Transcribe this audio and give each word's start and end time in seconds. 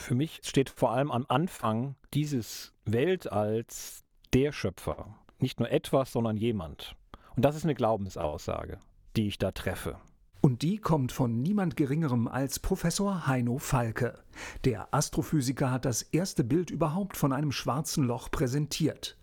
Für 0.00 0.14
mich 0.14 0.40
steht 0.42 0.70
vor 0.70 0.92
allem 0.92 1.10
am 1.10 1.26
Anfang 1.28 1.94
dieses 2.14 2.72
Weltalls 2.86 4.02
der 4.32 4.50
Schöpfer. 4.50 5.14
Nicht 5.38 5.60
nur 5.60 5.70
etwas, 5.70 6.10
sondern 6.10 6.38
jemand. 6.38 6.96
Und 7.36 7.44
das 7.44 7.54
ist 7.54 7.64
eine 7.64 7.74
Glaubensaussage, 7.74 8.78
die 9.14 9.28
ich 9.28 9.36
da 9.36 9.52
treffe. 9.52 9.98
Und 10.40 10.62
die 10.62 10.78
kommt 10.78 11.12
von 11.12 11.42
niemand 11.42 11.76
Geringerem 11.76 12.28
als 12.28 12.60
Professor 12.60 13.26
Heino 13.26 13.58
Falke. 13.58 14.18
Der 14.64 14.92
Astrophysiker 14.94 15.70
hat 15.70 15.84
das 15.84 16.00
erste 16.00 16.44
Bild 16.44 16.70
überhaupt 16.70 17.18
von 17.18 17.34
einem 17.34 17.52
schwarzen 17.52 18.04
Loch 18.04 18.30
präsentiert. 18.30 19.18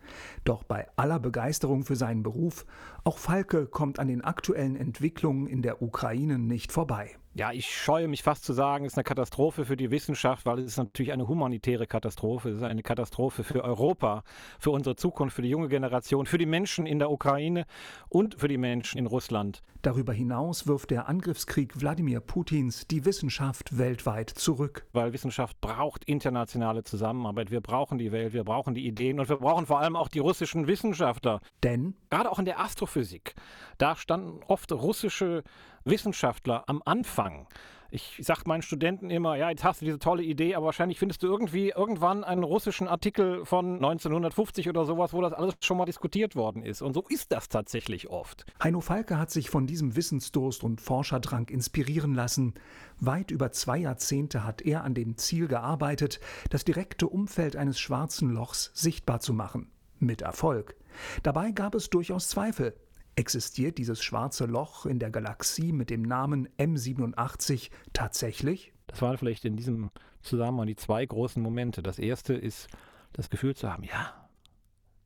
Doch 0.45 0.63
bei 0.63 0.87
aller 0.95 1.19
Begeisterung 1.19 1.85
für 1.85 1.95
seinen 1.95 2.21
Beruf, 2.21 2.67
auch 3.03 3.17
Falke 3.17 3.65
kommt 3.65 3.97
an 3.97 4.09
den 4.09 4.23
aktuellen 4.23 4.75
Entwicklungen 4.75 5.47
in 5.47 5.63
der 5.63 5.81
Ukraine 5.81 6.37
nicht 6.37 6.71
vorbei. 6.71 7.17
Ja, 7.37 7.51
ich 7.51 7.69
scheue 7.69 8.07
mich 8.07 8.23
fast 8.23 8.43
zu 8.43 8.51
sagen, 8.51 8.85
es 8.85 8.93
ist 8.93 8.97
eine 8.97 9.03
Katastrophe 9.03 9.63
für 9.63 9.77
die 9.77 9.91
Wissenschaft, 9.91 10.47
weil 10.47 10.57
es 10.57 10.65
ist 10.65 10.77
natürlich 10.77 11.11
eine 11.11 11.27
humanitäre 11.27 11.85
Katastrophe. 11.85 12.49
Es 12.49 12.57
ist 12.57 12.63
eine 12.63 12.81
Katastrophe 12.81 13.43
für 13.43 13.63
Europa, 13.63 14.23
für 14.57 14.71
unsere 14.71 14.95
Zukunft, 14.95 15.35
für 15.35 15.43
die 15.43 15.49
junge 15.49 15.67
Generation, 15.67 16.25
für 16.25 16.39
die 16.39 16.47
Menschen 16.47 16.87
in 16.87 16.97
der 16.97 17.11
Ukraine 17.11 17.67
und 18.09 18.39
für 18.39 18.47
die 18.47 18.57
Menschen 18.57 18.97
in 18.97 19.05
Russland. 19.05 19.61
Darüber 19.83 20.13
hinaus 20.13 20.65
wirft 20.65 20.89
der 20.89 21.07
Angriffskrieg 21.07 21.79
Wladimir 21.79 22.21
Putins 22.21 22.87
die 22.87 23.05
Wissenschaft 23.05 23.77
weltweit 23.77 24.31
zurück. 24.31 24.87
Weil 24.91 25.13
Wissenschaft 25.13 25.61
braucht 25.61 26.05
internationale 26.05 26.83
Zusammenarbeit. 26.83 27.51
Wir 27.51 27.61
brauchen 27.61 27.99
die 27.99 28.11
Welt, 28.11 28.33
wir 28.33 28.45
brauchen 28.45 28.73
die 28.73 28.87
Ideen 28.87 29.19
und 29.19 29.29
wir 29.29 29.37
brauchen 29.37 29.67
vor 29.67 29.79
allem 29.79 29.95
auch 29.95 30.07
die 30.07 30.17
russischen 30.17 30.65
Wissenschaftler. 30.65 31.41
Denn 31.61 31.95
gerade 32.09 32.31
auch 32.31 32.39
in 32.39 32.45
der 32.45 32.59
Astrophysik, 32.59 33.35
da 33.77 33.95
standen 33.95 34.39
oft 34.47 34.71
russische 34.71 35.43
Wissenschaftler 35.89 36.63
am 36.67 36.81
Anfang. 36.85 37.47
Ich 37.89 38.19
sage 38.21 38.41
meinen 38.45 38.61
Studenten 38.61 39.09
immer, 39.09 39.37
ja, 39.37 39.49
jetzt 39.49 39.63
hast 39.63 39.81
du 39.81 39.85
diese 39.85 39.99
tolle 39.99 40.23
Idee, 40.23 40.55
aber 40.55 40.65
wahrscheinlich 40.65 40.99
findest 40.99 41.23
du 41.23 41.27
irgendwie 41.27 41.69
irgendwann 41.69 42.25
einen 42.25 42.43
russischen 42.43 42.87
Artikel 42.87 43.45
von 43.45 43.75
1950 43.75 44.67
oder 44.67 44.85
sowas, 44.85 45.13
wo 45.13 45.21
das 45.21 45.31
alles 45.31 45.55
schon 45.61 45.77
mal 45.77 45.85
diskutiert 45.85 46.35
worden 46.35 46.63
ist. 46.63 46.81
Und 46.81 46.93
so 46.93 47.05
ist 47.07 47.31
das 47.31 47.47
tatsächlich 47.47 48.09
oft. 48.09 48.45
Heino 48.61 48.81
Falke 48.81 49.17
hat 49.17 49.31
sich 49.31 49.49
von 49.49 49.67
diesem 49.67 49.95
Wissensdurst 49.95 50.63
und 50.63 50.81
Forscherdrang 50.81 51.47
inspirieren 51.47 52.13
lassen. 52.13 52.55
Weit 52.99 53.31
über 53.31 53.51
zwei 53.53 53.77
Jahrzehnte 53.77 54.43
hat 54.43 54.61
er 54.61 54.83
an 54.83 54.93
dem 54.93 55.15
Ziel 55.15 55.47
gearbeitet, 55.47 56.19
das 56.49 56.65
direkte 56.65 57.07
Umfeld 57.07 57.55
eines 57.55 57.79
schwarzen 57.79 58.31
Lochs 58.31 58.71
sichtbar 58.73 59.21
zu 59.21 59.33
machen. 59.33 59.71
Mit 59.99 60.21
Erfolg. 60.21 60.75
Dabei 61.23 61.51
gab 61.51 61.73
es 61.73 61.89
durchaus 61.89 62.27
Zweifel. 62.27 62.75
Existiert 63.17 63.79
dieses 63.79 64.03
schwarze 64.03 64.45
Loch 64.45 64.85
in 64.85 64.99
der 64.99 65.09
Galaxie 65.09 65.71
mit 65.71 65.89
dem 65.89 66.03
Namen 66.03 66.47
M87 66.59 67.71
tatsächlich? 67.91 68.73
Das 68.85 69.01
waren 69.01 69.17
vielleicht 69.17 69.43
in 69.43 69.55
diesem 69.55 69.89
Zusammenhang 70.21 70.67
die 70.67 70.75
zwei 70.75 71.03
großen 71.03 71.41
Momente. 71.41 71.81
Das 71.81 71.97
erste 71.97 72.35
ist 72.35 72.67
das 73.13 73.31
Gefühl 73.31 73.55
zu 73.55 73.73
haben, 73.73 73.83
ja, 73.83 74.29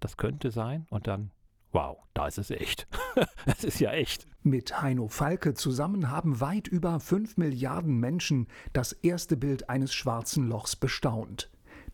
das 0.02 0.18
könnte 0.18 0.52
sein 0.52 0.88
und 0.90 1.08
dann, 1.08 1.32
wow, 1.72 2.00
da 2.14 2.28
ist 2.28 2.38
es 2.38 2.52
echt. 2.52 2.86
Es 3.46 3.64
ist 3.64 3.80
ja 3.80 3.92
echt. 3.94 4.28
Mit 4.44 4.82
Heino 4.82 5.08
Falke 5.08 5.54
zusammen 5.54 6.10
haben 6.10 6.42
weit 6.42 6.68
über 6.68 7.00
5 7.00 7.38
Milliarden 7.38 7.98
Menschen 7.98 8.48
das 8.74 8.92
erste 8.92 9.38
Bild 9.38 9.70
eines 9.70 9.94
schwarzen 9.94 10.48
Lochs 10.50 10.76
bestaunt. 10.76 11.50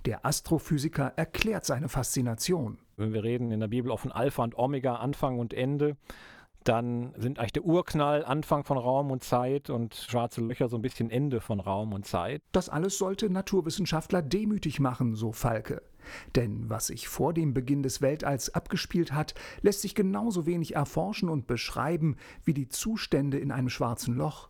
Der 0.08 0.26
Astrophysiker 0.26 1.12
erklärt 1.18 1.66
seine 1.66 1.90
Faszination. 1.90 2.78
Wenn 2.96 3.12
wir 3.12 3.26
reden 3.26 3.52
in 3.52 3.60
der 3.60 3.68
Bibel 3.68 3.92
auch 3.92 4.00
von 4.00 4.14
Alpha 4.14 4.42
und 4.42 4.58
Omega, 4.58 4.96
Anfang 4.96 5.38
und 5.38 5.54
Ende, 5.54 5.98
dann 6.64 7.14
sind 7.18 7.40
eigentlich 7.40 7.52
der 7.52 7.66
Urknall 7.66 8.24
Anfang 8.24 8.64
von 8.64 8.78
Raum 8.78 9.12
und 9.12 9.26
Zeit 9.26 9.70
und 9.70 9.96
schwarze 9.96 10.40
Löcher 10.40 10.70
so 10.70 10.78
ein 10.78 10.82
bisschen 10.82 11.10
Ende 11.10 11.42
von 11.42 11.60
Raum 11.60 11.92
und 11.92 12.06
Zeit. 12.06 12.42
Das 12.54 12.70
alles 12.70 12.98
sollte 12.98 13.30
Naturwissenschaftler 13.30 14.22
demütig 14.22 14.80
machen, 14.80 15.14
so 15.14 15.34
Falke. 15.34 15.82
Denn 16.38 16.70
was 16.70 16.88
sich 16.88 17.10
vor 17.10 17.34
dem 17.34 17.54
Beginn 17.54 17.84
des 17.84 18.02
Weltalls 18.02 18.56
abgespielt 18.56 19.12
hat, 19.12 19.34
lässt 19.62 19.82
sich 19.82 19.94
genauso 19.94 20.46
wenig 20.46 20.74
erforschen 20.74 21.28
und 21.28 21.48
beschreiben 21.48 22.16
wie 22.46 22.54
die 22.54 22.70
Zustände 22.70 23.40
in 23.40 23.52
einem 23.52 23.68
schwarzen 23.68 24.16
Loch. 24.16 24.48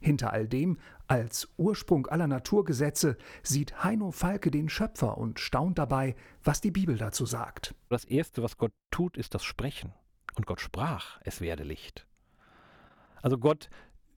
Hinter 0.00 0.32
all 0.32 0.48
dem, 0.48 0.78
als 1.06 1.48
Ursprung 1.56 2.06
aller 2.06 2.26
Naturgesetze, 2.26 3.16
sieht 3.42 3.82
Heino 3.82 4.10
Falke 4.10 4.50
den 4.50 4.68
Schöpfer 4.68 5.18
und 5.18 5.40
staunt 5.40 5.78
dabei, 5.78 6.16
was 6.42 6.60
die 6.60 6.70
Bibel 6.70 6.96
dazu 6.96 7.26
sagt. 7.26 7.74
Das 7.88 8.04
Erste, 8.04 8.42
was 8.42 8.56
Gott 8.56 8.72
tut, 8.90 9.16
ist 9.16 9.34
das 9.34 9.44
Sprechen. 9.44 9.92
Und 10.34 10.46
Gott 10.46 10.60
sprach, 10.60 11.18
es 11.24 11.40
werde 11.40 11.64
Licht. 11.64 12.06
Also 13.22 13.38
Gott 13.38 13.68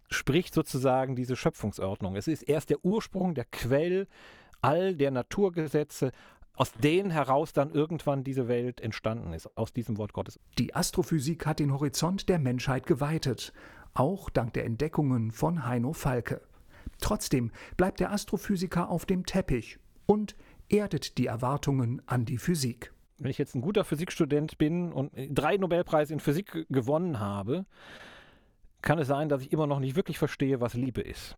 spricht 0.09 0.53
sozusagen 0.53 1.15
diese 1.15 1.35
Schöpfungsordnung. 1.35 2.15
Es 2.15 2.27
ist 2.27 2.43
erst 2.43 2.69
der 2.69 2.83
Ursprung, 2.83 3.33
der 3.33 3.45
Quell 3.45 4.07
all 4.61 4.95
der 4.95 5.11
Naturgesetze, 5.11 6.11
aus 6.53 6.73
denen 6.73 7.11
heraus 7.11 7.53
dann 7.53 7.71
irgendwann 7.71 8.23
diese 8.23 8.47
Welt 8.47 8.81
entstanden 8.81 9.33
ist, 9.33 9.57
aus 9.57 9.73
diesem 9.73 9.97
Wort 9.97 10.13
Gottes. 10.13 10.39
Die 10.57 10.75
Astrophysik 10.75 11.45
hat 11.45 11.59
den 11.59 11.73
Horizont 11.73 12.29
der 12.29 12.39
Menschheit 12.39 12.85
geweitet 12.85 13.53
auch 13.93 14.29
dank 14.29 14.53
der 14.53 14.65
Entdeckungen 14.65 15.31
von 15.31 15.65
Heino 15.65 15.93
Falke. 15.93 16.41
Trotzdem 16.99 17.51
bleibt 17.77 17.99
der 17.99 18.11
Astrophysiker 18.11 18.89
auf 18.89 19.05
dem 19.05 19.25
Teppich 19.25 19.79
und 20.05 20.35
erdet 20.69 21.17
die 21.17 21.25
Erwartungen 21.25 22.01
an 22.05 22.25
die 22.25 22.37
Physik. 22.37 22.93
Wenn 23.17 23.31
ich 23.31 23.37
jetzt 23.37 23.55
ein 23.55 23.61
guter 23.61 23.83
Physikstudent 23.83 24.57
bin 24.57 24.91
und 24.91 25.11
drei 25.29 25.57
Nobelpreise 25.57 26.13
in 26.13 26.19
Physik 26.19 26.65
gewonnen 26.69 27.19
habe, 27.19 27.65
kann 28.81 28.97
es 28.97 29.07
sein, 29.07 29.29
dass 29.29 29.43
ich 29.43 29.51
immer 29.51 29.67
noch 29.67 29.79
nicht 29.79 29.95
wirklich 29.95 30.17
verstehe, 30.17 30.59
was 30.59 30.73
Liebe 30.73 31.01
ist. 31.01 31.35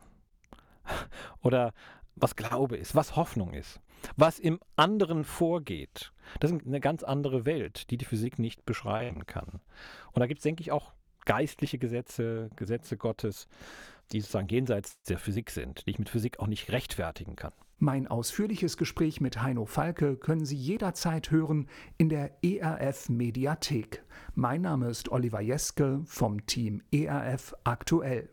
Oder 1.41 1.73
was 2.15 2.35
Glaube 2.35 2.77
ist, 2.77 2.95
was 2.95 3.15
Hoffnung 3.15 3.53
ist, 3.53 3.81
was 4.15 4.39
im 4.39 4.59
anderen 4.75 5.23
vorgeht. 5.23 6.13
Das 6.39 6.51
ist 6.51 6.65
eine 6.65 6.79
ganz 6.79 7.03
andere 7.03 7.45
Welt, 7.45 7.89
die 7.89 7.97
die 7.97 8.05
Physik 8.05 8.39
nicht 8.39 8.65
beschreiben 8.65 9.25
kann. 9.25 9.59
Und 10.11 10.19
da 10.19 10.27
gibt 10.27 10.39
es, 10.39 10.43
denke 10.43 10.61
ich, 10.61 10.71
auch 10.71 10.93
geistliche 11.25 11.77
Gesetze, 11.77 12.49
Gesetze 12.55 12.97
Gottes, 12.97 13.47
die 14.11 14.21
sozusagen 14.21 14.47
jenseits 14.47 15.01
der 15.03 15.17
Physik 15.17 15.49
sind, 15.49 15.85
die 15.85 15.91
ich 15.91 15.99
mit 15.99 16.09
Physik 16.09 16.39
auch 16.39 16.47
nicht 16.47 16.71
rechtfertigen 16.71 17.35
kann. 17.35 17.53
Mein 17.79 18.07
ausführliches 18.07 18.77
Gespräch 18.77 19.19
mit 19.19 19.41
Heino 19.41 19.65
Falke 19.65 20.15
können 20.15 20.45
Sie 20.45 20.55
jederzeit 20.55 21.31
hören 21.31 21.67
in 21.97 22.07
der 22.07 22.31
ERF 22.41 23.09
Mediathek. 23.09 24.03
Mein 24.35 24.61
Name 24.61 24.87
ist 24.87 25.11
Oliver 25.11 25.41
Jeske 25.41 26.01
vom 26.05 26.45
Team 26.45 26.81
ERF 26.91 27.53
Aktuell. 27.65 28.29